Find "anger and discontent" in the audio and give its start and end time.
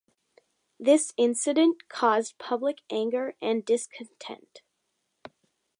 2.89-4.63